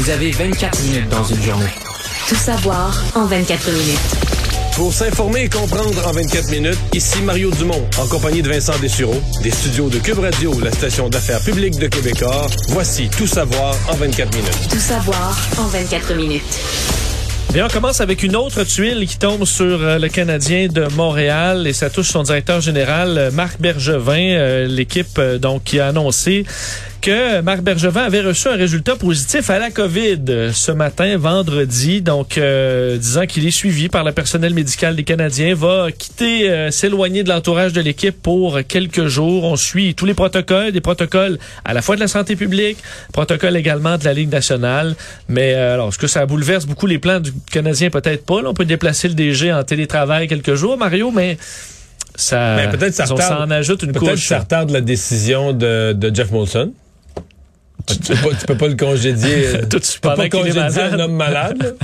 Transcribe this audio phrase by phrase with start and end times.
[0.00, 1.74] Vous avez 24 minutes dans une journée.
[2.26, 4.16] Tout savoir en 24 minutes.
[4.74, 9.20] Pour s'informer et comprendre en 24 minutes, ici Mario Dumont, en compagnie de Vincent Dessureau,
[9.42, 12.48] des studios de Cube Radio, la station d'affaires publique de Québecor.
[12.68, 14.68] Voici Tout savoir en 24 minutes.
[14.70, 16.58] Tout savoir en 24 minutes.
[17.52, 21.66] Bien, on commence avec une autre tuile qui tombe sur euh, le Canadien de Montréal
[21.66, 24.36] et ça touche son directeur général, euh, Marc Bergevin.
[24.36, 26.46] Euh, l'équipe donc qui a annoncé
[27.00, 32.36] que Marc Bergevin avait reçu un résultat positif à la COVID ce matin, vendredi, donc
[32.38, 37.22] euh, disant qu'il est suivi par le personnel médical des Canadiens, va quitter, euh, s'éloigner
[37.24, 39.44] de l'entourage de l'équipe pour quelques jours.
[39.44, 42.78] On suit tous les protocoles, des protocoles à la fois de la santé publique,
[43.12, 44.94] protocoles également de la Ligue nationale.
[45.28, 47.90] Mais euh, alors, est-ce que ça bouleverse beaucoup les plans du Canadien?
[47.90, 48.42] Peut-être pas.
[48.42, 51.38] Là, on peut déplacer le DG en télétravail quelques jours, Mario, mais
[52.14, 54.26] ça, Mais peut-être ça retarde- s'en ajoute une Peut-être couche.
[54.28, 56.72] ça retarde la décision de, de Jeff Molson.
[57.86, 59.60] Tu, tu peux pas, tu peux pas le congédier.
[59.70, 61.76] Tout de tu peux pas congédier un homme malade.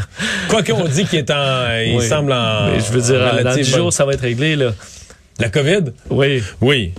[0.49, 2.09] Quoi qu'on dit qu'il est en, il Oui.
[2.09, 2.71] semble en.
[2.73, 4.73] Mais je veux dire, en dans relative 10 bonne- jours, ça va être réglé, là.
[5.39, 5.85] La COVID?
[6.11, 6.43] Oui.
[6.61, 6.93] Oui.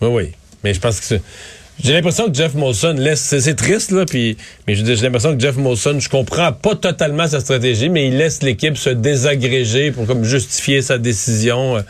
[0.00, 0.32] Oui, oui.
[0.64, 1.22] Mais je pense que c'est.
[1.82, 3.34] J'ai l'impression que Jeff Molson laisse.
[3.38, 4.36] C'est triste, là, puis.
[4.68, 8.42] Mais j'ai l'impression que Jeff Molson, je comprends pas totalement sa stratégie, mais il laisse
[8.42, 11.82] l'équipe se désagréger pour comme justifier sa décision.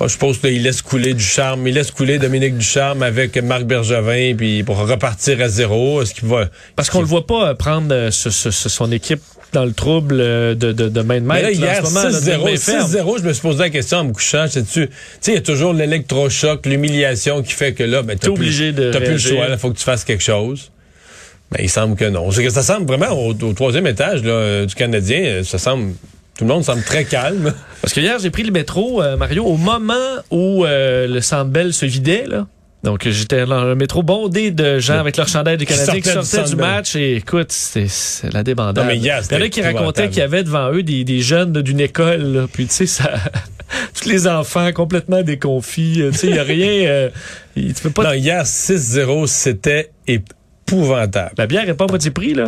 [0.00, 1.66] Je suppose qu'il laisse couler du charme.
[1.68, 6.02] Il laisse couler Dominique Ducharme avec Marc Bergevin, puis pour repartir à zéro.
[6.02, 6.48] Est-ce qu'il va.
[6.74, 9.20] Parce qu'on le voit pas euh, prendre euh, ce- ce- ce- son équipe
[9.52, 11.42] dans le trouble euh, de, de, de main de maître.
[11.42, 12.90] là, là, hier, en ce moment, là, de 6-0, main ferme.
[12.90, 14.46] 6-0, je me suis posé la question en me couchant.
[14.46, 14.88] Tu sais, tu
[15.20, 18.72] sais, il y a toujours l'électrochoc, l'humiliation qui fait que là, ben, t'as plus- obligé
[18.72, 20.72] de plus le choix, il faut que tu fasses quelque chose.
[21.52, 22.30] Mais il semble que non.
[22.30, 25.92] Que ça semble vraiment au, au troisième étage là, du Canadien, ça semble.
[26.38, 27.52] Tout le monde semble très calme.
[27.82, 29.94] Parce que hier, j'ai pris le métro, euh, Mario, au moment
[30.30, 32.46] où euh, le Centre Bell se vidait, là.
[32.82, 36.48] Donc, j'étais dans un métro bondé de gens avec leur chandail du Canadien qui sortaient
[36.50, 36.96] du match.
[36.96, 38.84] Et écoute, c'était c'est la débandade.
[38.84, 41.20] Non, mais il y en a qui racontaient qu'il y avait devant eux des, des
[41.20, 42.22] jeunes d'une école.
[42.22, 42.46] là.
[42.52, 43.12] Puis, tu sais, ça...
[44.00, 46.02] Tous les enfants complètement déconfits.
[46.02, 46.88] euh, Tu sais, il n'y a rien...
[46.88, 47.08] euh,
[47.54, 48.02] tu peux pas...
[48.02, 51.32] Non, hier, 6-0, c'était épouvantable.
[51.38, 52.46] La bière est pas à moitié prix, là.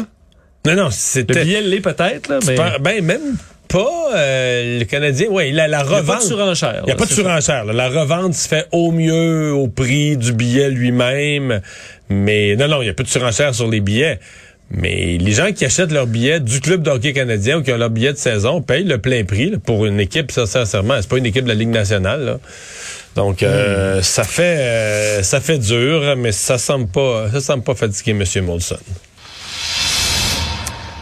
[0.67, 1.44] Non, non, Le c'était.
[1.44, 2.56] billet l'est peut-être, là, mais...
[2.81, 3.37] Ben, même
[3.79, 5.27] pas euh, le Canadien.
[5.31, 6.21] Oui, la, la Il n'y a pas revente.
[6.23, 6.81] de surenchère.
[6.83, 7.65] Il n'y a pas de surenchère.
[7.65, 7.73] là.
[7.73, 11.61] La revente se fait au mieux au prix du billet lui-même.
[12.09, 14.19] Mais non, non, il n'y a pas de surenchère sur les billets.
[14.71, 17.77] Mais les gens qui achètent leur billet du club de hockey canadien ou qui ont
[17.77, 20.95] leur billet de saison payent le plein prix là, pour une équipe, ça, sincèrement.
[21.01, 22.25] C'est pas une équipe de la Ligue nationale.
[22.25, 22.39] là.
[23.17, 27.75] Donc, euh, ça fait euh, ça fait dur, mais ça semble pas ça semble pas
[27.75, 28.45] fatiguer M.
[28.45, 28.79] Molson.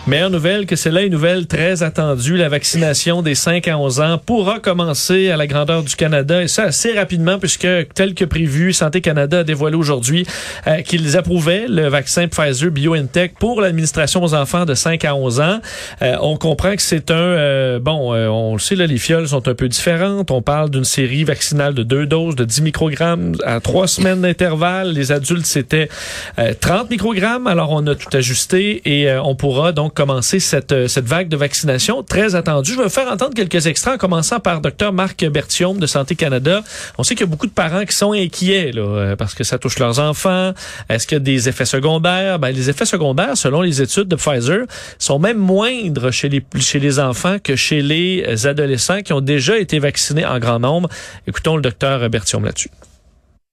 [0.08, 2.36] Meilleure nouvelle que c'est là une nouvelle très attendue.
[2.36, 6.48] La vaccination des 5 à 11 ans pourra commencer à la grandeur du Canada et
[6.48, 10.26] ça assez rapidement puisque tel que prévu, Santé Canada a dévoilé aujourd'hui
[10.66, 15.40] euh, qu'ils approuvaient le vaccin Pfizer BioNTech pour l'administration aux enfants de 5 à 11
[15.40, 15.60] ans.
[16.02, 17.14] Euh, on comprend que c'est un...
[17.14, 20.32] euh, bon, on le sait, là, les fioles sont un peu différentes.
[20.32, 24.94] On parle d'une série vaccinale de deux doses de 10 microgrammes à trois semaines d'intervalle.
[24.94, 25.88] Les adultes, c'était
[26.40, 27.46] euh, 30 microgrammes.
[27.46, 31.36] Alors, on a tout ajusté et on pourra donc commencer cette, euh, cette vague de
[31.36, 32.72] vaccination très attendue.
[32.72, 36.62] Je vais faire entendre quelques extraits en commençant par Dr Marc Bertium de Santé Canada.
[36.98, 39.44] On sait qu'il y a beaucoup de parents qui sont inquiets là, euh, parce que
[39.44, 40.52] ça touche leurs enfants.
[40.88, 42.38] Est-ce qu'il y a des effets secondaires?
[42.38, 44.66] Ben, les effets secondaires, selon les études de Pfizer,
[44.98, 49.58] sont même moindres chez les, chez les enfants que chez les adolescents qui ont déjà
[49.58, 50.88] été vaccinés en grand nombre.
[51.26, 52.70] Écoutons le docteur Bertium là-dessus.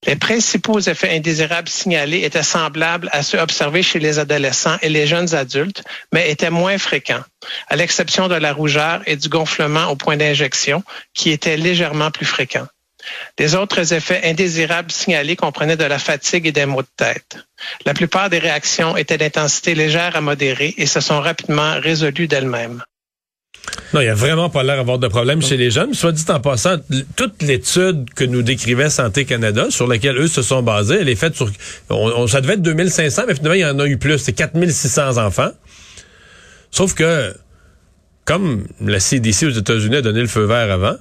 [0.05, 5.05] Les principaux effets indésirables signalés étaient semblables à ceux observés chez les adolescents et les
[5.05, 5.83] jeunes adultes,
[6.13, 7.23] mais étaient moins fréquents,
[7.67, 10.83] à l'exception de la rougeur et du gonflement au point d'injection,
[11.13, 12.67] qui étaient légèrement plus fréquents.
[13.37, 17.37] Les autres effets indésirables signalés comprenaient de la fatigue et des maux de tête.
[17.85, 22.83] La plupart des réactions étaient d'intensité légère à modérée et se sont rapidement résolues d'elles-mêmes.
[23.93, 25.93] Non, il n'y a vraiment pas l'air d'avoir de problème chez les jeunes.
[25.93, 26.75] Soit dit en passant,
[27.15, 31.15] toute l'étude que nous décrivait Santé Canada, sur laquelle eux se sont basés, elle est
[31.15, 31.49] faite sur...
[31.89, 34.17] On, on- ça devait être 2500, mais finalement, il y en a eu plus.
[34.19, 35.49] C'est 4600 enfants.
[36.71, 37.33] Sauf que,
[38.25, 40.95] comme la CDC aux États-Unis a donné le feu vert avant,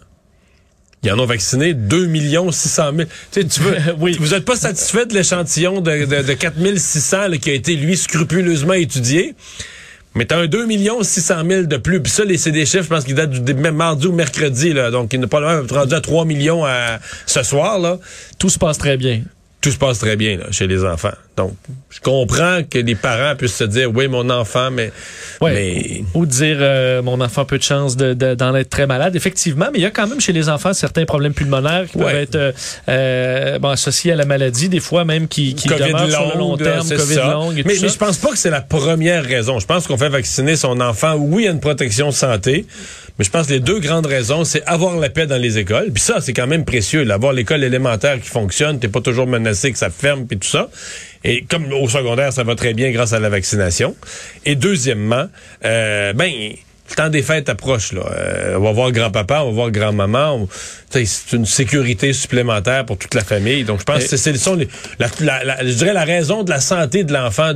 [1.02, 2.10] ils en ont vacciné 2
[2.50, 3.08] 600 000.
[3.30, 4.16] Tu sais, tu veux, Oui.
[4.18, 7.76] vous n'êtes pas satisfait de l'échantillon de, de, de 4 600 là, qui a été,
[7.76, 9.34] lui, scrupuleusement étudié?
[10.18, 10.66] Mais t'as un 2
[11.02, 12.02] 600 000 de plus.
[12.02, 14.72] Puis ça, les, c'est des chiffres, je pense qu'ils datent du même mardi ou mercredi.
[14.72, 14.90] Là.
[14.90, 17.78] Donc, il n'est pas loin rendu à 3 millions à, ce soir.
[17.78, 17.98] Là.
[18.36, 19.22] Tout se passe très bien.
[19.60, 21.14] Tout se passe très bien là, chez les enfants.
[21.38, 21.54] Donc,
[21.90, 24.90] je comprends que les parents puissent se dire, oui, mon enfant, mais...
[25.40, 25.52] Ouais.
[25.54, 28.86] mais Ou dire euh, mon enfant a peu de chance de- de- d'en être très
[28.88, 29.14] malade.
[29.14, 32.14] Effectivement, mais il y a quand même chez les enfants certains problèmes pulmonaires qui peuvent
[32.14, 32.52] être euh,
[32.88, 36.38] euh, bon, associés à la maladie, des fois même qui, qui COVID demeurent sur le
[36.38, 37.30] long terme, COVID ça.
[37.30, 37.94] longue et mais, tout mais ça.
[37.94, 39.58] je pense pas que c'est la première raison.
[39.60, 41.14] Je pense qu'on fait vacciner son enfant.
[41.14, 42.66] Oui, il y a une protection santé.
[43.18, 45.90] Mais je pense que les deux grandes raisons, c'est avoir la paix dans les écoles.
[45.92, 47.02] Puis ça, c'est quand même précieux.
[47.02, 47.14] là.
[47.14, 50.68] Avoir l'école élémentaire qui fonctionne, t'es pas toujours menacé que ça ferme puis tout ça.
[51.24, 53.96] Et comme au secondaire, ça va très bien grâce à la vaccination.
[54.44, 55.26] Et deuxièmement,
[55.64, 56.30] euh, ben
[56.90, 57.92] le temps des fêtes approche.
[57.92, 58.02] Là.
[58.10, 60.48] Euh, on va voir grand-papa, on va voir grand-maman.
[60.90, 63.64] C'est une sécurité supplémentaire pour toute la famille.
[63.64, 64.32] Donc, je pense que c'est-
[64.98, 67.52] la, la- la- je dirais la raison de la santé de l'enfant.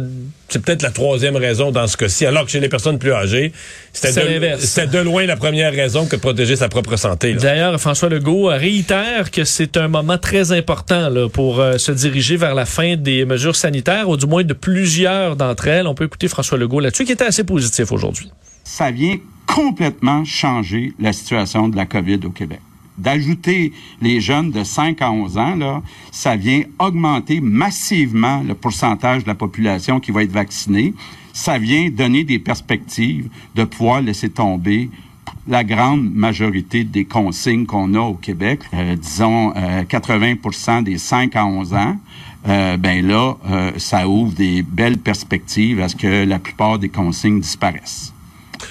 [0.51, 2.27] C'est peut-être la troisième raison dans ce cas-ci.
[2.27, 3.53] Alors que chez les personnes plus âgées,
[3.95, 7.33] c'était de, loin la première raison que de protéger sa propre santé.
[7.33, 12.37] D'ailleurs, François Legault réitère que c'est un moment très important là, pour euh, se diriger
[12.37, 15.87] vers la fin des mesures sanitaires, ou du moins de plusieurs d'entre elles.
[15.87, 18.31] On peut écouter François Legault là-dessus, qui était assez positif aujourd'hui.
[18.65, 19.17] Ça vient
[19.47, 22.61] complètement changer la situation de la COVID au Québec.
[22.99, 29.25] D'ajouter les jeunes de 5 à 11 ans, là, ça vient augmenter massivement le pourcentage
[29.25, 30.95] de la population qui va être vaccinée.
[31.33, 34.91] Ça vient donner des perspectives de pouvoir laisser tomber
[35.49, 41.35] la grande majorité des consignes qu'on a au Québec, euh, disons euh, 80% des 5
[41.35, 41.97] à 11 ans,
[42.49, 46.89] euh, ben là, euh, ça ouvre des belles perspectives à ce que la plupart des
[46.89, 48.13] consignes disparaissent.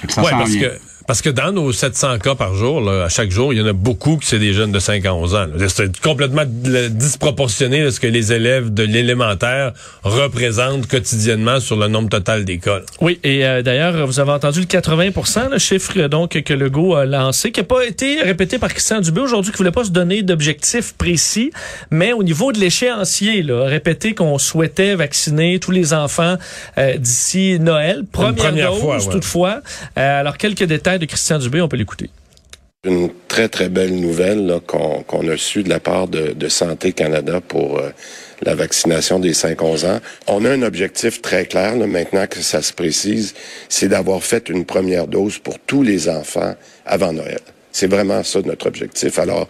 [0.02, 0.78] Fait que ça Ouais, parce que
[1.12, 3.66] parce que dans nos 700 cas par jour, là, à chaque jour, il y en
[3.66, 5.46] a beaucoup qui c'est des jeunes de 5 à 11 ans.
[5.68, 9.74] C'est complètement disproportionné là, ce que les élèves de l'élémentaire
[10.04, 12.80] représentent quotidiennement sur le nombre total là.
[13.02, 15.10] Oui, et euh, d'ailleurs, vous avez entendu le 80
[15.50, 19.20] le chiffre donc que Legault a lancé, qui n'a pas été répété par Christian Dubé
[19.20, 21.50] aujourd'hui, qui voulait pas se donner d'objectifs précis,
[21.90, 26.36] mais au niveau de l'échéancier, répété qu'on souhaitait vacciner tous les enfants
[26.78, 29.12] euh, d'ici Noël, première, première dose fois, ouais.
[29.12, 29.60] toutefois.
[29.98, 32.10] Euh, alors, quelques détails Christian Dubé, on peut l'écouter.
[32.84, 37.40] une très, très belle nouvelle qu'on a su de la part de, de Santé Canada
[37.40, 37.90] pour euh,
[38.42, 40.00] la vaccination des 5-11 ans.
[40.26, 43.34] On a un objectif très clair, là, maintenant que ça se précise,
[43.68, 46.54] c'est d'avoir fait une première dose pour tous les enfants
[46.84, 47.40] avant Noël.
[47.72, 49.18] C'est vraiment ça notre objectif.
[49.18, 49.48] Alors,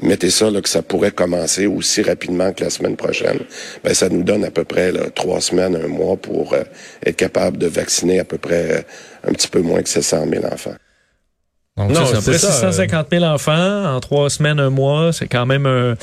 [0.00, 3.40] mettez ça là, que ça pourrait commencer aussi rapidement que la semaine prochaine.
[3.82, 6.62] Ben, ça nous donne à peu près là, trois semaines, un mois pour euh,
[7.04, 8.80] être capable de vacciner à peu près euh,
[9.28, 10.76] un petit peu moins que 700 000 enfants.
[11.76, 15.12] Donc, Non, ça, c'est près ça, 650 000 enfants en trois semaines, un mois.
[15.12, 15.94] C'est quand même un...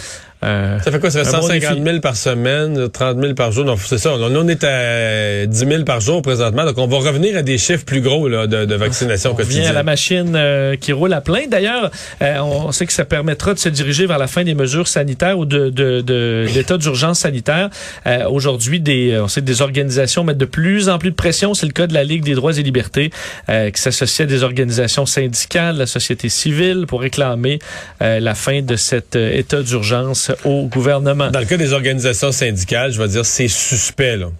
[0.43, 1.09] euh, Ça fait quoi?
[1.11, 1.83] Ça fait Un bon 150 défi.
[1.83, 3.65] 000 par semaine, 30 000 par jour.
[3.65, 4.13] Donc, c'est ça.
[4.13, 6.65] On, on est à 10 000 par jour présentement.
[6.65, 9.47] Donc, on va revenir à des chiffres plus gros là, de, de vaccination On revient
[9.47, 9.69] quotidienne.
[9.69, 11.47] à la machine euh, qui roule à plein.
[11.47, 11.91] D'ailleurs,
[12.21, 15.37] euh, on sait que ça permettra de se diriger vers la fin des mesures sanitaires
[15.37, 17.69] ou de, de, de l'état d'urgence sanitaire.
[18.07, 21.53] Euh, Aujourd'hui, des, on sait que des organisations mettent de plus en plus de pression.
[21.53, 23.11] C'est le cas de la Ligue des droits et libertés
[23.49, 27.59] euh, qui s'associe à des organisations syndicales, la société civile, pour réclamer
[28.01, 31.31] euh, la fin de cet euh, état d'urgence au gouvernement.
[31.31, 34.31] Dans le cas des organisations syndicales, je vais dire, c'est suspect, là.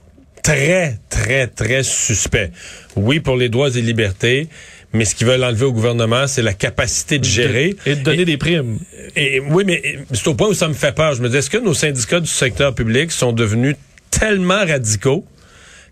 [0.43, 2.51] Très, très, très suspect.
[2.95, 4.47] Oui, pour les droits et libertés,
[4.91, 7.75] mais ce qu'ils veulent enlever au gouvernement, c'est la capacité de gérer.
[7.85, 8.79] Et de donner des primes.
[9.15, 11.13] Et oui, mais c'est au point où ça me fait peur.
[11.13, 13.75] Je me dis, est-ce que nos syndicats du secteur public sont devenus
[14.09, 15.25] tellement radicaux,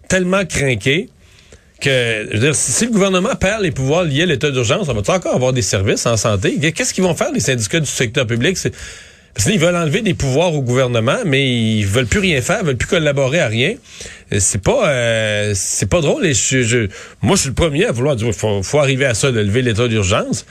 [0.07, 1.09] tellement crinqués,
[1.79, 4.89] que, je veux dire, si si le gouvernement perd les pouvoirs liés à l'état d'urgence,
[4.89, 6.57] on va encore avoir des services en santé?
[6.73, 8.57] Qu'est-ce qu'ils vont faire, les syndicats du secteur public?
[9.33, 12.65] Parce qu'ils veulent enlever des pouvoirs au gouvernement, mais ils veulent plus rien faire, ils
[12.65, 13.75] veulent plus collaborer à rien.
[14.33, 16.25] Euh, C'est pas, euh, c'est pas drôle.
[16.25, 16.33] Et
[17.21, 19.61] moi, je suis le premier à vouloir dire, faut, faut arriver à ça, de lever
[19.61, 20.45] l'état d'urgence.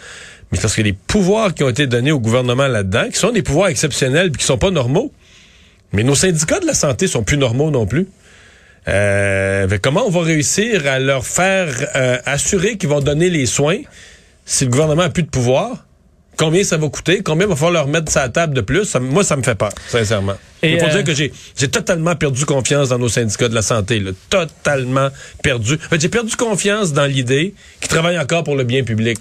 [0.52, 3.42] Mais parce que les pouvoirs qui ont été donnés au gouvernement là-dedans, qui sont des
[3.42, 5.12] pouvoirs exceptionnels, puis qui sont pas normaux.
[5.92, 8.08] Mais nos syndicats de la santé sont plus normaux non plus.
[8.86, 13.78] Euh, comment on va réussir à leur faire euh, assurer qu'ils vont donner les soins
[14.46, 15.84] si le gouvernement a plus de pouvoir?
[16.38, 17.22] Combien ça va coûter?
[17.22, 18.84] Combien va falloir leur mettre sa table de plus?
[18.84, 20.34] Ça- moi, ça me fait peur, sincèrement.
[20.62, 23.54] Et, Il faut euh, dire que j'ai j'ai totalement perdu confiance dans nos syndicats de
[23.54, 23.98] la santé.
[23.98, 24.12] Là.
[24.30, 25.08] Totalement
[25.42, 25.74] perdu.
[25.74, 29.18] En fait, j'ai perdu confiance dans l'idée qu'ils travaillent encore pour le bien public.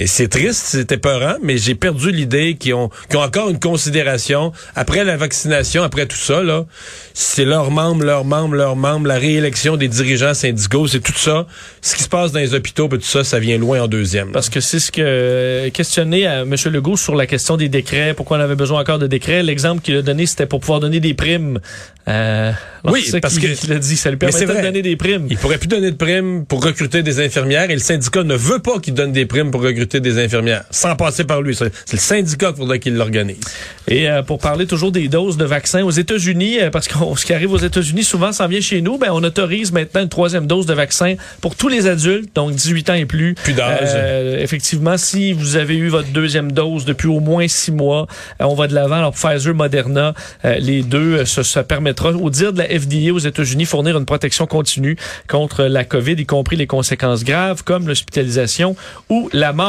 [0.00, 4.52] Et c'est triste, c'est épeurant, mais j'ai perdu l'idée qu'ils ont, ont encore une considération.
[4.76, 6.66] Après la vaccination, après tout ça, là,
[7.14, 11.46] c'est leurs membres, leurs membres, leurs membres, la réélection des dirigeants syndicaux, c'est tout ça.
[11.82, 14.30] Ce qui se passe dans les hôpitaux, puis tout ça, ça vient loin en deuxième.
[14.30, 16.54] Parce que c'est ce que euh, questionné à M.
[16.66, 19.42] Legault sur la question des décrets, pourquoi on avait besoin encore de décrets.
[19.42, 21.58] L'exemple qu'il a donné, c'était pour pouvoir donner des primes.
[22.06, 22.52] Euh,
[22.84, 24.96] Oui, c'est ça parce qu'il- que- qu'il a dit, ça lui permettait de donner des
[24.96, 25.26] primes.
[25.28, 28.60] Il pourrait plus donner de primes pour recruter des infirmières et le syndicat ne veut
[28.60, 31.54] pas qu'ils donnent des primes pour recruter des infirmières, sans passer par lui.
[31.56, 33.38] C'est le syndicat qu'il faudrait qu'il l'organise.
[33.86, 37.24] Et euh, pour parler toujours des doses de vaccins aux États-Unis, euh, parce que ce
[37.24, 40.46] qui arrive aux États-Unis souvent s'en vient chez nous, ben, on autorise maintenant une troisième
[40.46, 43.34] dose de vaccin pour tous les adultes, donc 18 ans et plus.
[43.34, 43.78] Plus d'âge.
[43.82, 48.06] Euh, effectivement, si vous avez eu votre deuxième dose depuis au moins six mois,
[48.40, 48.96] on va de l'avant.
[48.96, 50.14] Alors Pfizer, Moderna,
[50.44, 54.46] les deux, ça, ça permettra, au dire de la FDA aux États-Unis, fournir une protection
[54.46, 54.96] continue
[55.28, 58.76] contre la COVID, y compris les conséquences graves comme l'hospitalisation
[59.08, 59.67] ou la mort.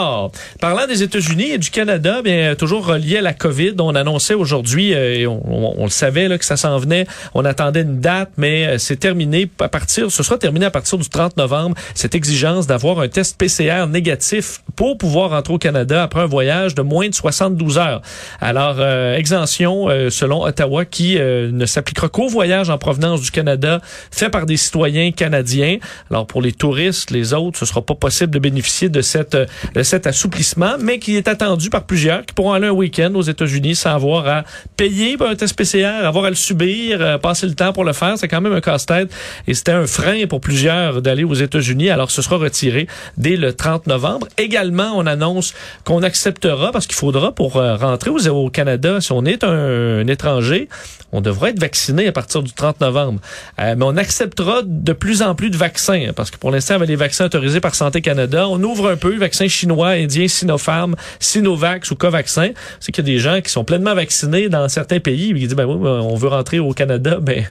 [0.60, 4.94] Parlant des États-Unis et du Canada, bien toujours relié à la COVID, on annonçait aujourd'hui,
[4.94, 8.00] euh, et on, on- on le savait là, que ça s'en venait, on attendait une
[8.00, 11.76] date, mais euh, c'est terminé à partir, ce sera terminé à partir du 30 novembre,
[11.96, 16.76] cette exigence d'avoir un test PCR négatif pour pouvoir rentrer au Canada après un voyage
[16.76, 18.02] de moins de 72 heures.
[18.42, 23.32] Alors, euh, exemption euh, selon Ottawa qui euh, ne s'appliquera qu'aux voyages en provenance du
[23.32, 25.78] Canada fait par des citoyens canadiens.
[26.10, 29.46] Alors, pour les touristes, les autres, ce sera pas possible de bénéficier de, cette, euh,
[29.76, 33.24] de cet assouplissement, mais qui est attendu par plusieurs qui pourront aller un week-end aux
[33.24, 34.44] États-Unis sans avoir à
[34.78, 38.18] payer un test PCR, avoir à le subir, euh, passer le temps pour le faire.
[38.18, 39.12] C'est quand même un casse-tête
[39.48, 41.90] et c'était un frein pour plusieurs d'aller aux États-Unis.
[41.90, 44.28] Alors, ce sera retiré dès le 30 novembre.
[44.38, 45.54] Également, on annonce
[45.86, 50.06] qu'on acceptera, parce qu'il faudra pour euh, rentrer au, au Canada, si on est un,
[50.08, 50.70] étranger,
[51.12, 53.20] on devra être vacciné à partir du 30 novembre.
[53.60, 56.90] Euh, mais on acceptera de plus en plus de vaccins, parce que pour l'instant, avec
[56.90, 61.92] les vaccins autorisés par Santé Canada, on ouvre un peu, vaccins chinois, indiens, Sinopharm, Sinovax
[61.92, 62.52] ou Covaxin.
[62.80, 65.56] C'est qu'il y a des gens qui sont pleinement vaccinés dans certains pays, qui disent,
[65.56, 67.46] ben oui, on veut rentrer au Canada, ben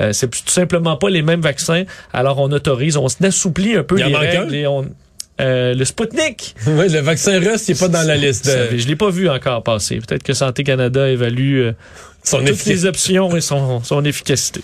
[0.00, 1.84] euh, c'est tout simplement pas les mêmes vaccins.
[2.12, 4.56] Alors on autorise, on assouplit un peu Il en les règles un?
[4.56, 4.84] et on...
[5.40, 6.54] Euh, le Sputnik.
[6.66, 8.46] oui, le vaccin russe, il n'est pas dans la liste.
[8.46, 8.78] De...
[8.78, 9.96] Je l'ai pas vu encore passer.
[9.96, 11.72] Peut-être que Santé Canada évalue euh,
[12.22, 14.60] Son toutes les options et son, son efficacité.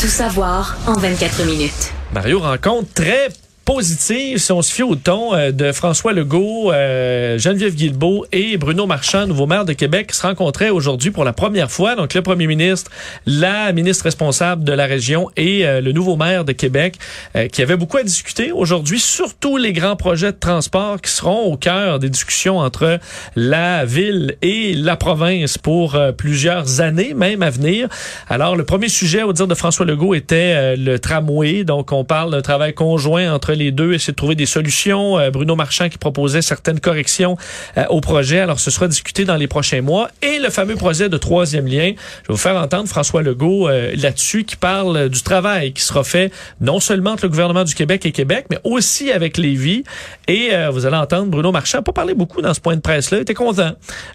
[0.00, 1.92] Tout savoir en 24 minutes.
[2.14, 3.28] Mario rencontre très
[3.72, 8.56] positive, si on se fie au ton euh, de François Legault, euh, Geneviève Guilbeault et
[8.56, 11.94] Bruno Marchand, nouveau maire de Québec, qui se rencontraient aujourd'hui pour la première fois.
[11.94, 12.90] Donc, le premier ministre,
[13.26, 16.96] la ministre responsable de la région et euh, le nouveau maire de Québec,
[17.36, 21.52] euh, qui avaient beaucoup à discuter aujourd'hui, surtout les grands projets de transport qui seront
[21.52, 22.98] au cœur des discussions entre
[23.36, 27.88] la ville et la province pour euh, plusieurs années, même à venir.
[28.28, 31.62] Alors, le premier sujet, au dire de François Legault, était le tramway.
[31.62, 35.18] Donc, on parle d'un travail conjoint entre les deux, essayer de trouver des solutions.
[35.18, 37.36] Euh, Bruno Marchand qui proposait certaines corrections
[37.76, 38.40] euh, au projet.
[38.40, 40.10] Alors, ce sera discuté dans les prochains mois.
[40.22, 41.92] Et le fameux projet de troisième lien.
[42.22, 46.02] Je vais vous faire entendre François Legault euh, là-dessus qui parle du travail qui sera
[46.02, 49.84] fait non seulement entre le gouvernement du Québec et Québec, mais aussi avec Lévis.
[50.26, 53.22] Et vous allez entendre Bruno Marchand, pas parler beaucoup dans ce point de presse-là, il
[53.22, 53.72] était content.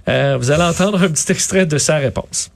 [0.07, 2.51] Vous allez entendre un petit extrait de sa réponse.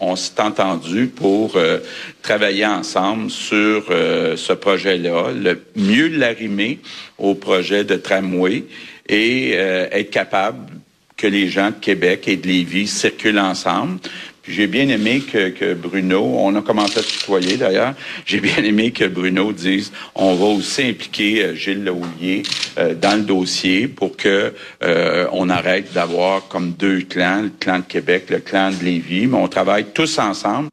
[0.00, 1.78] On s'est entendu pour euh,
[2.22, 6.80] travailler ensemble sur euh, ce projet-là, le mieux l'arrimer
[7.18, 8.64] au projet de tramway
[9.08, 10.72] et euh, être capable
[11.16, 14.00] que les gens de Québec et de Lévis circulent ensemble.
[14.48, 17.94] J'ai bien aimé que, que Bruno, on a commencé à se tutoyer d'ailleurs,
[18.26, 22.42] j'ai bien aimé que Bruno dise on va aussi impliquer euh, Gilles Laulier
[22.78, 27.78] euh, dans le dossier pour que euh, on arrête d'avoir comme deux clans, le clan
[27.78, 30.68] de Québec, le clan de Lévis, mais on travaille tous ensemble.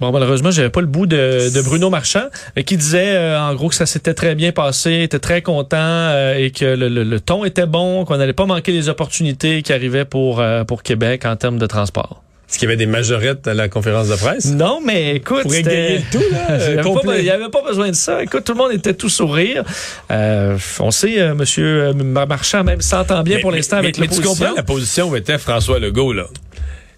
[0.00, 3.52] Bon, malheureusement, j'avais pas le bout de, de Bruno Marchand, mais qui disait euh, en
[3.56, 7.02] gros que ça s'était très bien passé, était très content euh, et que le, le-
[7.02, 10.82] le ton était bon, qu'on n'allait pas manquer les opportunités qui arrivaient pour euh, pour
[10.84, 12.22] Québec en termes de transport.
[12.48, 14.46] Est-ce qu'il y avait des majorettes à la conférence de presse?
[14.46, 16.56] Non, mais écoute, Pour égayer le tout, là,
[17.18, 18.22] il n'y avait, pas- avait besoin de ça.
[18.22, 19.64] Écoute, tout le monde était tout sourire.
[20.10, 24.06] Euh, on sait, euh, Monsieur euh, Marchand même s'entend bien Mais- pour l'instant avec mais,
[24.06, 24.46] mais tu l'opposition.
[24.46, 26.24] comprends la position où était François Legault, là.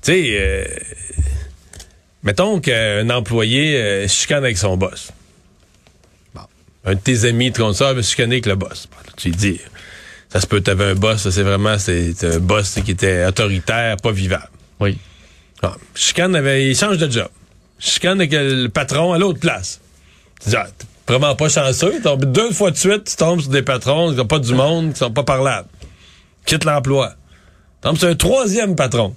[0.02, 0.64] Tu sais, euh,
[2.22, 5.10] mettons qu'un employé euh, chicane avec son boss.
[6.32, 6.42] Bon.
[6.84, 8.88] Un de tes amis te compte ça, veut chicaner avec le boss.
[8.90, 9.60] Bon, là, tu lui dis,
[10.28, 13.96] ça se peut, t'avais un boss, ça, c'est vraiment c'est un boss qui était autoritaire,
[13.96, 14.48] pas vivable.
[14.78, 14.96] Oui.
[15.62, 17.28] Ah, chicane avait, il change de job.
[17.78, 19.80] Chicane avec le patron à l'autre place.
[20.44, 22.00] Tu ah, t'es vraiment pas chanceux.
[22.18, 24.98] Deux fois de suite, tu tombes sur des patrons qui n'ont pas du monde, qui
[24.98, 25.68] sont pas parlables.
[26.46, 27.14] Quitte l'emploi.
[27.82, 29.14] Tombes sur un troisième patron.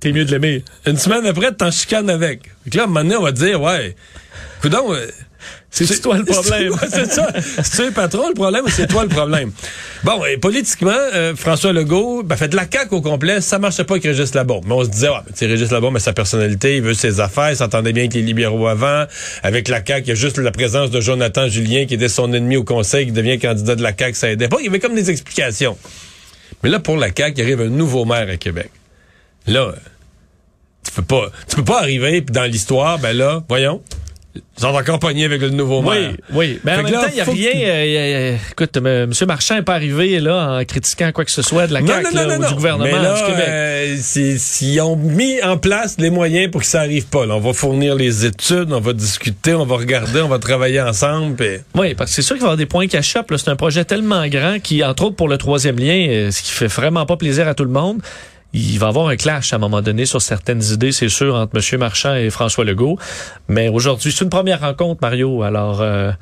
[0.00, 0.64] T'es mieux de l'aimer.
[0.86, 2.42] Une semaine après, t'en chicanes avec.
[2.70, 3.96] Que là, à un moment donné, on va te dire, ouais,
[4.64, 5.10] euh,
[5.70, 6.74] C'est toi le problème.
[6.90, 7.28] C'est ça.
[7.62, 9.52] C'est le patron le problème ou c'est toi le problème?
[10.04, 13.84] Bon, et politiquement, euh, François Legault, ben, fait de la CAQ au complet, ça marchait
[13.84, 14.64] pas avec Régis Labombe.
[14.66, 16.94] Mais on se disait, ouais, mais tu sais, Régis Labombe a sa personnalité, il veut
[16.94, 19.06] ses affaires, il s'entendait bien avec les libéraux avant.
[19.42, 22.32] Avec la CAQ, il y a juste la présence de Jonathan Julien, qui était son
[22.32, 24.58] ennemi au conseil, qui devient candidat de la CAQ, ça aidait pas.
[24.60, 25.78] Il y avait comme des explications.
[26.62, 28.70] Mais là, pour la CAQ, il arrive un nouveau maire à Québec.
[29.46, 29.74] Là,
[30.84, 33.82] tu peux pas, tu peux pas arriver puis dans l'histoire, ben là, voyons,
[34.34, 36.10] Ils sont encore pognés avec le nouveau Oui, maire.
[36.32, 36.58] oui.
[36.64, 37.68] Mais en même là, temps, il n'y a rien.
[37.68, 39.10] euh, y a- écoute, M.
[39.26, 42.04] Marchand n'est pas arrivé là en critiquant quoi que ce soit de la Non, CAQ
[42.04, 42.48] non, là, non, non, ou non.
[42.48, 43.44] du gouvernement Mais là, du Québec.
[43.48, 47.26] euh, s'ils ont mis en place les moyens pour que ça arrive pas.
[47.26, 47.34] là.
[47.36, 51.36] On va fournir les études, on va discuter, on va regarder, on va travailler ensemble.
[51.74, 53.32] Oui, parce que c'est sûr qu'il va y avoir des points qui achoppent.
[53.32, 53.38] là.
[53.38, 56.52] C'est un projet tellement grand qui, entre autres pour le troisième lien, euh, ce qui
[56.52, 58.00] fait vraiment pas plaisir à tout le monde,
[58.52, 61.56] il va avoir un clash à un moment donné sur certaines idées, c'est sûr, entre
[61.56, 61.80] M.
[61.80, 62.98] Marchand et François Legault.
[63.48, 65.42] Mais aujourd'hui, c'est une première rencontre, Mario.
[65.42, 66.12] Alors, euh,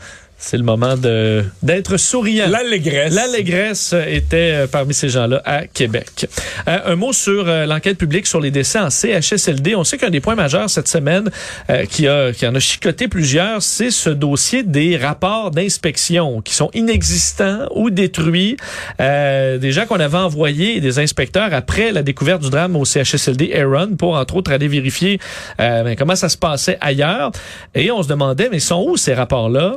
[0.40, 2.48] c'est le moment de d'être souriant.
[2.48, 3.14] L'allégresse.
[3.14, 6.26] L'allégresse était euh, parmi ces gens-là à Québec.
[6.66, 9.74] Euh, un mot sur euh, l'enquête publique sur les décès en CHSLD.
[9.76, 11.30] On sait qu'un des points majeurs cette semaine
[11.68, 16.54] euh, qui, a, qui en a chicoté plusieurs, c'est ce dossier des rapports d'inspection qui
[16.54, 18.56] sont inexistants ou détruits.
[19.00, 23.52] Euh, des gens qu'on avait envoyés, des inspecteurs, après la découverte du drame au CHSLD
[23.54, 25.18] Aaron pour, entre autres, aller vérifier
[25.60, 27.30] euh, ben, comment ça se passait ailleurs.
[27.74, 29.74] Et on se demandait, mais ils sont où ces rapports-là?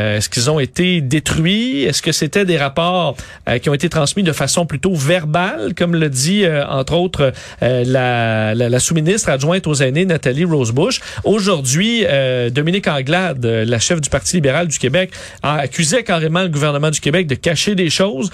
[0.00, 1.84] Euh, Est-ce qu'ils ont été détruits?
[1.84, 3.16] Est-ce que c'était des rapports
[3.48, 7.32] euh, qui ont été transmis de façon plutôt verbale, comme le dit euh, entre autres
[7.62, 11.00] euh, la, la, la sous-ministre adjointe aux aînés Nathalie Rosebush.
[11.24, 15.10] Aujourd'hui, euh, Dominique Anglade, la chef du Parti libéral du Québec,
[15.42, 18.30] a accusé carrément le gouvernement du Québec de cacher des choses.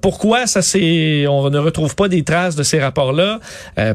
[0.00, 3.40] Pourquoi ça on ne retrouve pas des traces de ces rapports-là?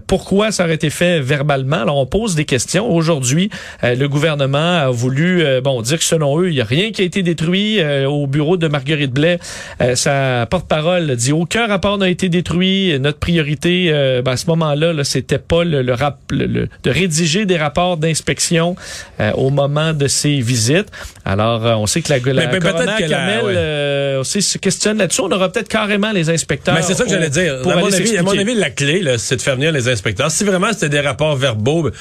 [0.08, 1.82] Pourquoi ça aurait été fait verbalement?
[1.82, 2.90] Alors on pose des questions.
[2.92, 3.50] Aujourd'hui,
[3.84, 7.06] le gouvernement a voulu bon dire que selon eux, il n'y a rien qui a
[7.06, 9.40] été détruit euh, au bureau de Marguerite Blais.
[9.82, 12.98] Euh, sa porte-parole dit aucun rapport n'a été détruit.
[13.00, 16.68] Notre priorité euh, ben, à ce moment-là, là, c'était pas le, le rap- le- le-
[16.84, 18.76] de rédiger des rapports d'inspection
[19.20, 20.88] euh, au moment de ces visites.
[21.26, 23.54] Alors, euh, on sait que la, la Mais peut-être coroner que la- Kamel ouais.
[23.56, 25.22] euh, aussi se questionne là-dessus.
[25.22, 26.76] On aura peut-être carrément les inspecteurs.
[26.76, 27.56] Mais c'est ça que j'allais dire.
[27.62, 30.32] À mon, aller avis, à mon avis, la clé, c'est de faire venir les inspecteurs.
[30.32, 31.92] Si vraiment c'était des rapports verbaux, ben,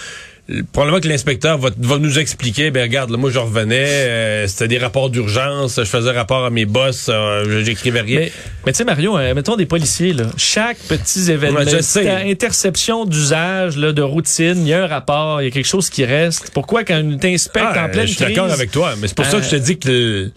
[0.72, 4.68] probablement que l'inspecteur va, va nous expliquer, ben regarde, là, moi je revenais, euh, c'était
[4.68, 8.20] des rapports d'urgence, je faisais rapport à mes boss, euh, j'écrivais rien.
[8.20, 8.32] Mais,
[8.66, 10.24] mais tu sais, Mario, euh, mettons des policiers, là.
[10.38, 15.44] Chaque petit événement, Ouais, interception d'usage, là, de routine, il y a un rapport, il
[15.44, 16.50] y a quelque chose qui reste.
[16.54, 18.36] Pourquoi quand on t'inspecte Ah, en pleine je suis crise?
[18.36, 20.32] d'accord avec toi, mais c'est pour ça que je te dis que le-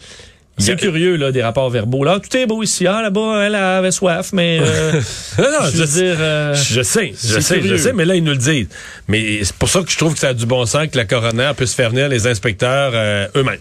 [0.62, 2.03] C'est curieux, là, des rapports verbaux.
[2.03, 2.88] Là, tout est beau ici.
[2.88, 4.94] Ah, là-bas, elle avait soif, mais, euh,
[5.38, 7.77] Non, non, je veux dire, euh, Je sais, je sais, curieux.
[7.77, 8.68] je sais, mais là, ils nous le disent.
[9.08, 11.06] Mais c'est pour ça que je trouve que ça a du bon sens que la
[11.06, 13.60] coroner puisse faire venir les inspecteurs euh, eux-mêmes.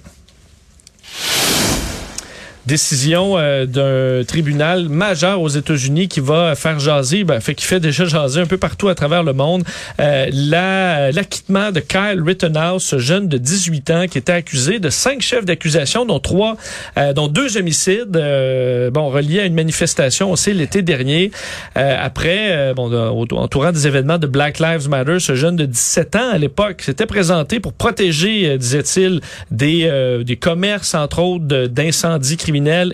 [2.67, 7.81] Décision euh, d'un tribunal majeur aux États-Unis qui va faire jaser, ben, fait qui fait
[7.81, 9.65] déjà jaser un peu partout à travers le monde,
[10.01, 14.91] euh, la- l'acquittement de Kyle Rittenhouse, ce jeune de 18 ans qui était accusé de
[14.91, 16.57] cinq chefs d'accusation, dont trois,
[16.99, 21.31] euh, dont deux homicides, euh, bon reliés à une manifestation aussi l'été dernier.
[21.77, 22.91] Euh, après, euh, bon,
[23.33, 27.07] entourant des événements de Black Lives Matter, ce jeune de 17 ans à l'époque s'était
[27.07, 32.37] présenté pour protéger, disait-il, des, des commerces entre autres d'incendies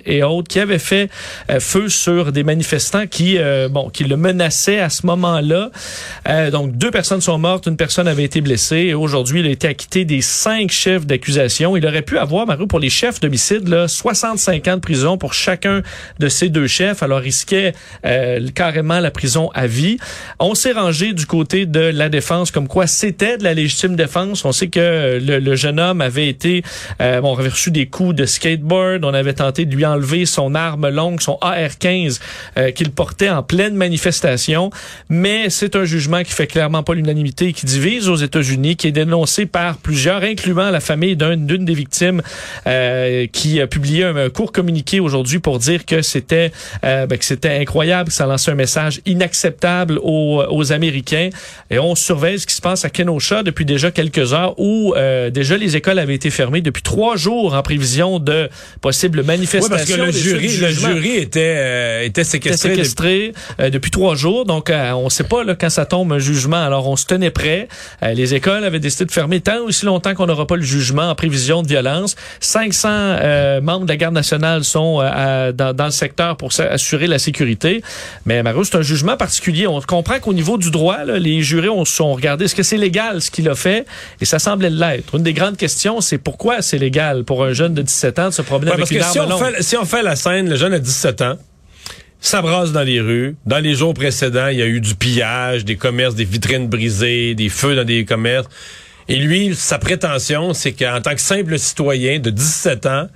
[0.04, 1.10] et autres qui avaient fait
[1.50, 5.70] euh, feu sur des manifestants qui, euh, bon, qui le menaçaient à ce moment-là.
[6.28, 9.50] Euh, donc deux personnes sont mortes, une personne avait été blessée et aujourd'hui il a
[9.50, 11.76] été acquitté des cinq chefs d'accusation.
[11.76, 15.34] Il aurait pu avoir, Mario, pour les chefs d'homicide, là, 65 ans de prison pour
[15.34, 15.82] chacun
[16.18, 17.02] de ces deux chefs.
[17.02, 17.72] Alors risquait
[18.04, 19.98] euh, carrément la prison à vie.
[20.38, 24.44] On s'est rangé du côté de la défense comme quoi c'était de la légitime défense.
[24.44, 26.62] On sait que le, le jeune homme avait été,
[27.00, 29.04] euh, bon, on avait reçu des coups de skateboard.
[29.04, 32.20] On avait tenté de lui enlever son arme longue, son AR-15
[32.58, 34.70] euh, qu'il portait en pleine manifestation.
[35.08, 38.92] Mais c'est un jugement qui fait clairement pas l'unanimité, qui divise aux États-Unis, qui est
[38.92, 42.22] dénoncé par plusieurs, incluant la famille d'un- d'une des victimes,
[42.66, 46.52] euh, qui a publié un, un court communiqué aujourd'hui pour dire que c'était
[46.84, 51.30] euh, ben, que c'était incroyable, que ça lançait un message inacceptable aux, aux Américains.
[51.70, 55.30] Et on surveille ce qui se passe à Kenosha depuis déjà quelques heures, où euh,
[55.30, 58.48] déjà les écoles avaient été fermées depuis trois jours en prévision de
[58.80, 59.22] possibles
[59.64, 62.70] Oui, parce que le jury, le jury était, euh, était était séquestré.
[62.70, 64.44] séquestré euh, depuis trois jours.
[64.44, 66.62] Donc, euh, on ne sait pas là, quand ça tombe un jugement.
[66.64, 67.68] Alors, on se tenait prêt.
[68.02, 71.10] Euh, les écoles avaient décidé de fermer tant aussi longtemps qu'on n'aura pas le jugement
[71.10, 72.16] en prévision de violence.
[72.40, 76.50] 500 euh, membres de la garde nationale sont euh, à- dans, dans le secteur pour
[76.58, 77.82] assurer la sécurité.
[78.24, 79.66] Mais Mario, c'est un jugement particulier.
[79.66, 82.76] On comprend qu'au niveau du droit, là, les jurés ont, ont regardé est-ce que c'est
[82.76, 83.84] légal ce qu'il a fait?
[84.20, 85.16] Et ça semblait l'être.
[85.16, 88.34] Une des grandes questions, c'est pourquoi c'est légal pour un jeune de 17 ans de
[88.34, 89.54] se promener Ouais, avec une arme si on, longue.
[89.54, 91.38] fait, si on fait la scène, le jeune a 17 ans,
[92.20, 93.36] s'abrasse dans les rues.
[93.46, 97.34] Dans les jours précédents, il y a eu du pillage, des commerces, des vitrines brisées,
[97.34, 98.48] des feux dans des commerces.
[99.08, 103.08] Et lui, sa prétention, c'est qu'en tant que simple citoyen de 17 ans,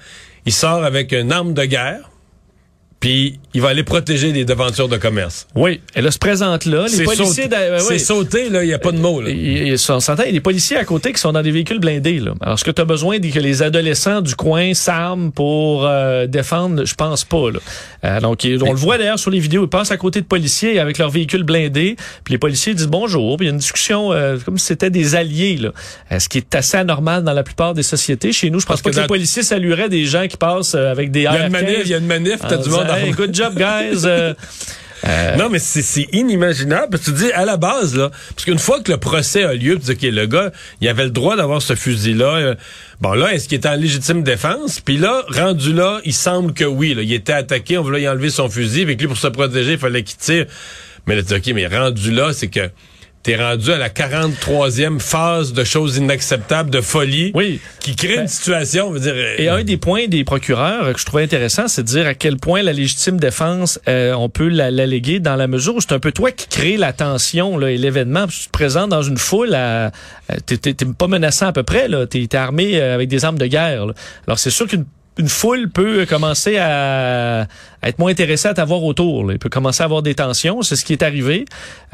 [0.46, 2.11] il sort avec une arme de guerre,
[3.00, 5.46] puis il va aller protéger les devantures de commerce.
[5.54, 6.82] Oui, elle se présente là.
[6.84, 8.00] Les C'est policiers, euh, c'est oui.
[8.00, 9.20] sauté, là, il n'y a pas de mots.
[9.20, 9.30] Là.
[9.30, 12.20] Il s'entend, il y a des policiers à côté qui sont dans des véhicules blindés.
[12.20, 12.32] Là.
[12.40, 16.84] Alors, est-ce que tu as besoin que les adolescents du coin s'arment pour euh, défendre?
[16.84, 17.50] Je pense pas.
[17.50, 17.58] Là.
[18.04, 20.26] Euh, donc, il- on le voit d'ailleurs sur les vidéos, ils passent à côté de
[20.26, 23.58] policiers avec leurs véhicules blindés, puis les policiers disent bonjour, puis il y a une
[23.58, 25.56] discussion euh, comme si c'était des alliés.
[25.56, 25.70] Là.
[26.12, 28.32] Euh, ce qui est assez anormal dans la plupart des sociétés.
[28.32, 30.74] Chez nous, je pense Parce pas que que, les policiers salueraient des gens qui passent
[30.74, 32.56] euh, avec des Il y a une AR-15 manif, il y a une manif, t'as
[32.58, 34.05] du monde disant, Hey, good job, guys.
[34.05, 34.35] Euh,
[35.07, 36.88] euh, Non, mais c'est inimaginable.
[36.90, 39.55] Parce que tu dis, à la base, là, parce qu'une fois que le procès a
[39.55, 40.50] lieu, tu dis, OK, le gars,
[40.81, 42.37] il avait le droit d'avoir ce fusil-là.
[42.37, 42.55] euh,
[43.00, 44.81] bon, là, est-ce qu'il était en légitime défense?
[44.81, 46.94] Puis là, rendu là, il semble que oui.
[46.94, 48.83] Là, il était attaqué, on voulait y enlever son fusil.
[48.83, 50.46] Avec lui, pour se protéger, il fallait qu'il tire.
[51.07, 52.68] Mais là, tu dis, OK, mais rendu là, c'est que
[53.22, 57.61] t'es rendu à la 43e phase de choses inacceptables, de folie, oui.
[57.80, 59.12] qui crée Ben, une situation, on veut dire...
[59.14, 62.14] euh, Et un des points des procureurs que je trouvais intéressant, c'est de dire à
[62.14, 65.92] quel point la légitime défense, euh, on peut la- l'alléguer dans la mesure où c'est
[65.92, 68.26] un peu toi qui crée la tension là, et l'événement.
[68.26, 69.90] Tu te présentes dans une foule, à,
[70.46, 72.06] t'es- pas menaçant à peu près, là.
[72.06, 73.87] T'es t'es armé euh, avec des armes de guerre.
[73.87, 73.94] là.
[74.26, 74.85] Alors c'est sûr qu'une
[75.20, 77.46] une foule peut commencer à,
[77.83, 79.24] être moins intéressée à t'avoir autour.
[79.26, 79.35] là.
[79.35, 80.62] Il peut commencer à avoir des tensions.
[80.62, 81.44] C'est ce qui est arrivé.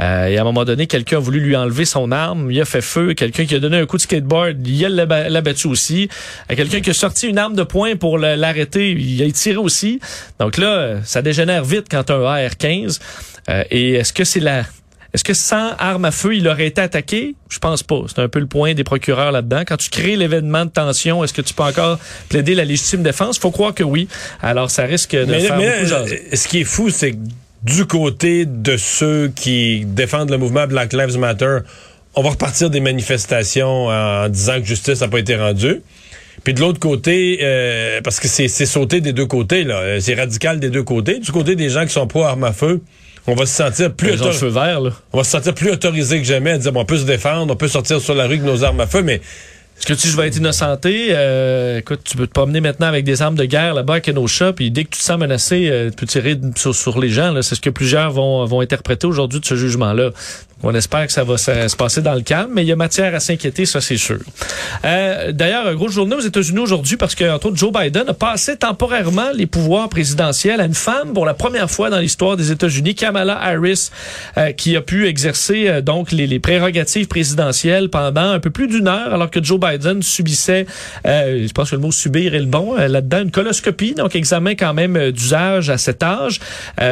[0.01, 2.51] Euh, et à un moment donné, quelqu'un a voulu lui enlever son arme.
[2.51, 3.15] Il a fait feu.
[3.15, 6.09] Quelqu'un qui a donné un coup de skateboard, il a l'aba- l'abattu aussi.
[6.51, 10.01] Euh, Quelqu'un qui a sorti une arme de poing pour l'arrêter, il a tiré aussi.
[10.41, 12.99] Donc là, euh, ça dégénère vite quand un AR-15.
[13.49, 14.63] Euh, et est-ce que c'est la...
[15.17, 17.37] Est-ce que sans arme à feu, il aurait été attaqué?
[17.49, 18.03] Je pense pas.
[18.07, 19.63] C'est un peu le point des procureurs là-dedans.
[19.67, 21.99] Quand tu crées l'événement de tension, est-ce que tu peux encore
[22.29, 23.39] plaider la légitime défense?
[23.39, 24.09] Faut croire que oui.
[24.43, 26.23] Alors, ça risque de Mais, faire mais beaucoup là, jaser.
[26.31, 27.17] euh, ce qui est fou, c'est que
[27.63, 31.61] du côté de ceux qui défendent le mouvement Black Lives Matter,
[32.15, 35.81] on va repartir des manifestations en disant que justice n'a pas été rendue.
[36.45, 39.99] Puis de l'autre côté, euh, parce que c'est c'est sauté des deux côtés, là, euh,
[39.99, 41.21] c'est radical des deux côtés.
[41.21, 42.83] Du côté des gens qui sont pro armes à feu,
[43.27, 44.91] on va se sentir plus Ils ont le autor- feu vert, là.
[45.13, 47.53] on va se sentir plus autorisé que jamais à dire bon, on peut se défendre,
[47.53, 49.21] on peut sortir sur la rue avec nos armes à feu, mais
[49.79, 51.09] Est-ce que tu je vais être innocenté?
[51.11, 54.55] Euh, écoute, tu peux te promener maintenant avec des armes de guerre là-bas à Kenosha,
[54.55, 57.31] puis dès que tu te sens menacé, euh, tu peux tirer sur, sur les gens.
[57.31, 57.43] là.
[57.43, 60.13] C'est ce que plusieurs vont, vont interpréter aujourd'hui de ce jugement-là.
[60.63, 62.77] On espère que ça va se, se passer dans le calme, mais il y a
[62.77, 64.19] matière à s'inquiéter, ça c'est sûr.
[64.85, 68.15] Euh, D'ailleurs, un gros journée aux États-Unis aujourd'hui parce que, entre autres, Joe Biden a
[68.15, 72.53] passé temporairement les pouvoirs présidentiels à une femme pour la première fois dans l'histoire des
[72.53, 73.91] États-Unis, Kamala Harris,
[74.39, 78.67] euh, qui a pu exercer euh, donc les, les prérogatives présidentielles pendant un peu plus
[78.67, 80.67] d'une heure, alors que Joe Biden subissait,
[81.07, 84.17] euh, je pense que le mot subir est le bon euh, là-dedans, une coloscopie, donc
[84.17, 86.41] examen quand même euh, d'usage à cet âge.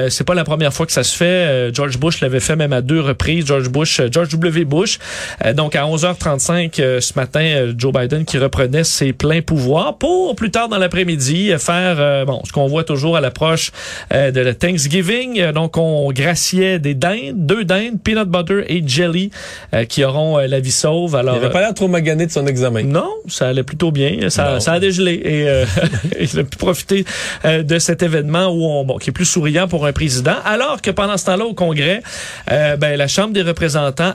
[0.09, 1.73] C'est pas la première fois que ça se fait.
[1.75, 3.47] George Bush l'avait fait même à deux reprises.
[3.63, 4.65] Bush, euh, George W.
[4.65, 4.99] Bush.
[5.45, 10.35] Euh, donc à 11h35 euh, ce matin, Joe Biden qui reprenait ses pleins pouvoirs pour
[10.37, 13.71] plus tard dans l'après-midi faire euh, bon ce qu'on voit toujours à l'approche
[14.13, 15.53] euh, de la Thanksgiving.
[15.53, 19.31] Donc on graciait des dindes, deux dindes, peanut butter et jelly
[19.73, 21.15] euh, qui auront la vie sauve.
[21.17, 22.83] Alors il avait pas l'air trop magané de son examen.
[22.83, 24.29] non, ça allait plutôt bien.
[24.29, 25.65] Ça, ça a dégelé et euh,
[26.21, 27.05] il a pu profiter
[27.45, 30.37] euh, de cet événement où on, bon, qui est plus souriant pour un président.
[30.45, 32.03] Alors que pendant ce temps-là au Congrès,
[32.51, 33.43] euh, ben, la Chambre des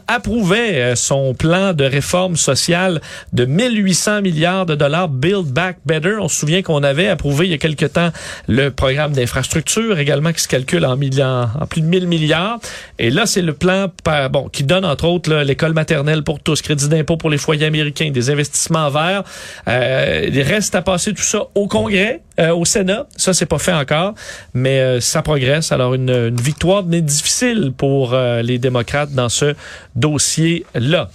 [0.08, 3.02] approuvait euh, son plan de réforme sociale
[3.34, 6.18] de 1800 milliards de dollars, Build Back Better.
[6.20, 8.10] On se souvient qu'on avait approuvé il y a quelque temps
[8.48, 12.60] le programme d'infrastructure également qui se calcule en, milliards, en plus de 1000 milliards.
[12.98, 13.88] Et là, c'est le plan
[14.32, 18.12] bon, qui donne entre autres l'école maternelle pour tous, crédit d'impôt pour les foyers américains,
[18.12, 19.24] des investissements verts.
[19.68, 23.06] Euh, il reste à passer tout ça au Congrès, euh, au Sénat.
[23.18, 24.14] Ça, c'est pas fait encore,
[24.54, 25.72] mais euh, ça progresse.
[25.72, 29.56] Alors, une, une victoire mais difficile pour euh, les démocrates ce
[29.96, 31.10] dossier-là.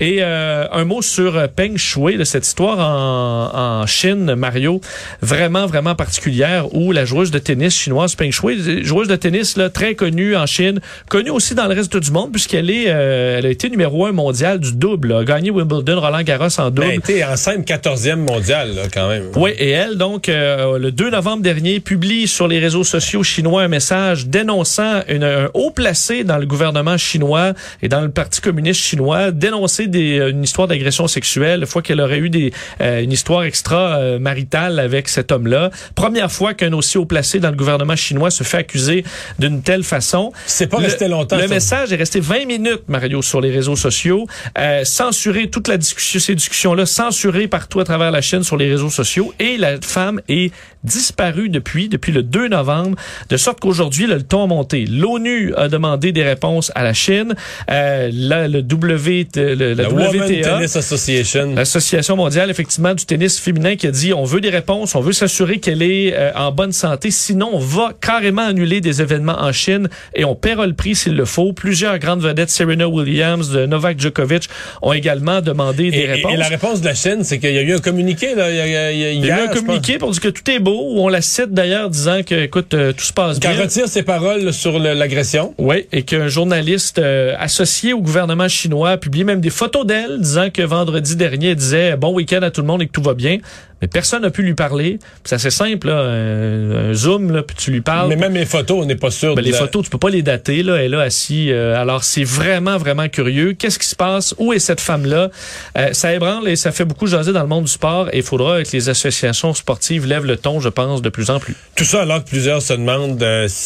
[0.00, 4.80] Et euh, un mot sur euh, Peng Shui, de cette histoire en, en Chine, Mario,
[5.22, 9.70] vraiment, vraiment particulière, où la joueuse de tennis chinoise Peng Shui, joueuse de tennis là,
[9.70, 13.46] très connue en Chine, connue aussi dans le reste du monde, puisqu'elle est, euh, elle
[13.46, 16.80] a été numéro un mondial du double, là, a gagné Wimbledon, Roland Garros en double.
[16.80, 19.24] Ben, Elle a été enceinte 14e mondiale, là, quand même.
[19.36, 23.62] Oui, et elle, donc, euh, le 2 novembre dernier, publie sur les réseaux sociaux chinois
[23.62, 27.45] un message dénonçant une, un haut placé dans le gouvernement chinois
[27.82, 32.00] et dans le Parti communiste chinois, dénoncer des, une histoire d'agression sexuelle, la fois qu'elle
[32.00, 33.44] aurait eu des, euh, une histoire
[33.90, 35.70] extra-maritale avec cet homme-là.
[35.94, 39.04] Première fois qu'un aussi haut placé dans le gouvernement chinois se fait accuser
[39.38, 40.32] d'une telle façon.
[40.46, 41.36] C'est pas Le- resté longtemps.
[41.36, 41.54] Le ça.
[41.54, 44.26] message est resté 20 minutes, Mario, sur les réseaux sociaux.
[44.58, 48.68] Euh, censuré toute la discussion, ces discussions-là, censurées partout à travers la chaîne sur les
[48.70, 49.32] réseaux sociaux.
[49.38, 50.52] Et la femme est
[50.84, 52.96] disparu depuis, depuis le 2 novembre,
[53.28, 54.86] de sorte qu'aujourd'hui, le ton a monté.
[54.86, 57.34] L'ONU a demandé des réponses à la Chine.
[57.70, 61.54] Euh, là, le W, le, la, La WTA, Women Tennis Association.
[61.54, 65.12] L'Association mondiale, effectivement, du tennis féminin qui a dit on veut des réponses, on veut
[65.12, 67.10] s'assurer qu'elle est euh, en bonne santé.
[67.10, 71.14] Sinon, on va carrément annuler des événements en Chine et on paiera le prix s'il
[71.16, 71.52] le faut.
[71.52, 74.48] Plusieurs grandes vedettes, Serena Williams, de Novak Djokovic,
[74.82, 76.32] ont également demandé des Et, réponses.
[76.32, 78.56] et la réponse de la Chine, c'est qu'il y a eu un communiqué, là, il
[78.56, 80.10] y a, il y a- il y a- Il y a eu un communiqué pour
[80.10, 83.04] dire que tout est beau, où on la cite d'ailleurs disant que, écoute, euh, tout
[83.04, 83.62] se passe Qu'elle bien.
[83.62, 85.54] retire ses paroles sur l'agression.
[85.58, 90.20] Oui, et qu'un journaliste euh, associé au gouvernement chinois a publié même des photos d'elle
[90.20, 93.02] disant que vendredi dernier, elle disait bon week-end à tout le monde et que tout
[93.02, 93.38] va bien.
[93.82, 94.98] Mais personne n'a pu lui parler.
[95.24, 98.08] C'est assez simple, là, un, un zoom, là, puis tu lui parles.
[98.08, 99.34] Mais même les photos, on n'est pas sûr.
[99.34, 100.62] Ben, de les la- photos, tu peux pas les dater.
[100.62, 101.50] Là, elle est là assis.
[101.52, 103.52] euh, alors, c'est vraiment, vraiment curieux.
[103.52, 104.34] Qu'est-ce qui se passe?
[104.38, 105.28] Où est cette femme-là?
[105.76, 108.08] Euh, ça ébranle et ça fait beaucoup jaser dans le monde du sport.
[108.14, 111.38] Et il faudra que les associations sportives lèvent le ton, je pense, de plus en
[111.38, 111.54] plus.
[111.76, 113.64] Tout ça alors que plusieurs se demandent euh, si